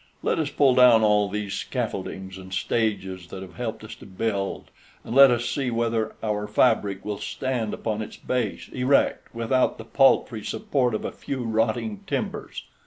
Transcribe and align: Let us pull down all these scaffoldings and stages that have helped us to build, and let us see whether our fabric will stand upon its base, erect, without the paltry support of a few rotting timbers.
Let 0.23 0.39
us 0.39 0.49
pull 0.49 0.73
down 0.73 1.03
all 1.03 1.29
these 1.29 1.53
scaffoldings 1.53 2.35
and 2.39 2.51
stages 2.51 3.27
that 3.27 3.43
have 3.43 3.53
helped 3.57 3.83
us 3.83 3.93
to 3.97 4.07
build, 4.07 4.71
and 5.03 5.13
let 5.13 5.29
us 5.29 5.47
see 5.47 5.69
whether 5.69 6.15
our 6.23 6.47
fabric 6.47 7.05
will 7.05 7.19
stand 7.19 7.71
upon 7.71 8.01
its 8.01 8.17
base, 8.17 8.67
erect, 8.69 9.35
without 9.35 9.77
the 9.77 9.85
paltry 9.85 10.43
support 10.43 10.95
of 10.95 11.05
a 11.05 11.11
few 11.11 11.43
rotting 11.43 11.99
timbers. 12.07 12.63